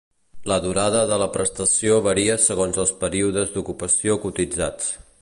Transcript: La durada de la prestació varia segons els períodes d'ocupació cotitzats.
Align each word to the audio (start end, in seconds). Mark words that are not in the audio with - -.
La 0.51 0.55
durada 0.63 1.03
de 1.11 1.19
la 1.23 1.27
prestació 1.35 1.99
varia 2.09 2.39
segons 2.49 2.83
els 2.87 2.97
períodes 3.05 3.57
d'ocupació 3.59 4.21
cotitzats. 4.29 4.95